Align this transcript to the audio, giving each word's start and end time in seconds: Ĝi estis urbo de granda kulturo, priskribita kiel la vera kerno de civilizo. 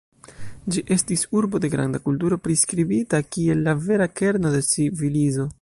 Ĝi 0.75 0.81
estis 0.95 1.25
urbo 1.41 1.61
de 1.65 1.71
granda 1.75 2.01
kulturo, 2.07 2.41
priskribita 2.47 3.23
kiel 3.37 3.65
la 3.69 3.79
vera 3.87 4.13
kerno 4.23 4.57
de 4.59 4.67
civilizo. 4.75 5.49